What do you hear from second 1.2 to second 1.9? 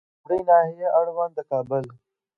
د کابل